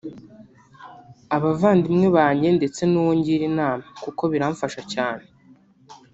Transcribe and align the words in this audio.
abavandimwe 1.35 2.07
banjye 2.17 2.49
ndetse 2.57 2.81
n’uwo 2.91 3.11
ngira 3.17 3.43
inama 3.51 3.85
kuko 4.03 4.23
biramfasha 4.31 4.81
cyane 4.93 5.23